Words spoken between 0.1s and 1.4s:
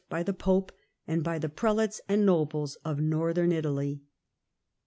the Pope and by